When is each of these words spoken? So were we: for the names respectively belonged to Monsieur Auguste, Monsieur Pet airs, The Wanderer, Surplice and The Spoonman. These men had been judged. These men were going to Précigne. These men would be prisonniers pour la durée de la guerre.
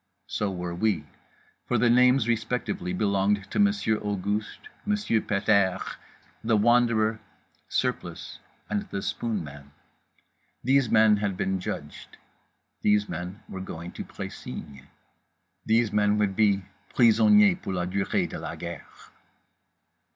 So 0.25 0.49
were 0.49 0.73
we: 0.73 1.05
for 1.67 1.77
the 1.77 1.87
names 1.87 2.27
respectively 2.27 2.91
belonged 2.91 3.51
to 3.51 3.59
Monsieur 3.59 3.97
Auguste, 3.99 4.67
Monsieur 4.83 5.21
Pet 5.21 5.47
airs, 5.47 5.95
The 6.43 6.57
Wanderer, 6.57 7.19
Surplice 7.69 8.39
and 8.67 8.89
The 8.89 9.03
Spoonman. 9.03 9.69
These 10.63 10.89
men 10.89 11.17
had 11.17 11.37
been 11.37 11.59
judged. 11.59 12.17
These 12.81 13.07
men 13.07 13.43
were 13.47 13.61
going 13.61 13.91
to 13.91 14.03
Précigne. 14.03 14.87
These 15.67 15.91
men 15.91 16.17
would 16.17 16.35
be 16.35 16.63
prisonniers 16.95 17.59
pour 17.61 17.73
la 17.75 17.85
durée 17.85 18.27
de 18.27 18.39
la 18.39 18.55
guerre. 18.55 18.87